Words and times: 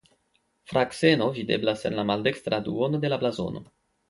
Frakseno 0.71 1.27
videblas 1.35 1.83
en 1.91 1.99
la 2.01 2.07
maldekstra 2.13 2.61
duono 2.71 3.03
de 3.05 3.13
la 3.15 3.21
blazono. 3.27 3.65